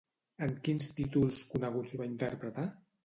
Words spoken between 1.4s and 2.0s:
coneguts